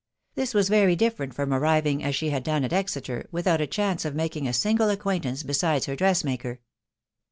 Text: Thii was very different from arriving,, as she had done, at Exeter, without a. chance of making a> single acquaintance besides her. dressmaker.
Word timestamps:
Thii 0.35 0.55
was 0.55 0.67
very 0.67 0.95
different 0.95 1.35
from 1.35 1.53
arriving,, 1.53 2.03
as 2.03 2.15
she 2.15 2.31
had 2.31 2.41
done, 2.43 2.63
at 2.63 2.73
Exeter, 2.73 3.27
without 3.31 3.61
a. 3.61 3.67
chance 3.67 4.03
of 4.03 4.15
making 4.15 4.47
a> 4.47 4.51
single 4.51 4.89
acquaintance 4.89 5.43
besides 5.43 5.85
her. 5.85 5.95
dressmaker. 5.95 6.59